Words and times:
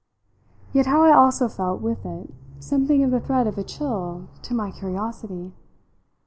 Yet 0.73 0.87
how 0.87 1.03
I 1.03 1.13
also 1.13 1.47
felt, 1.47 1.79
with 1.79 2.07
it, 2.07 2.33
something 2.59 3.03
of 3.03 3.11
the 3.11 3.19
threat 3.19 3.45
of 3.45 3.59
a 3.59 3.63
chill 3.63 4.29
to 4.41 4.53
my 4.55 4.71
curiosity! 4.71 5.51